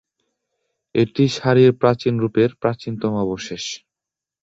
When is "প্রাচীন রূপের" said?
1.81-2.49